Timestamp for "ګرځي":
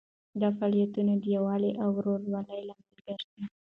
3.07-3.41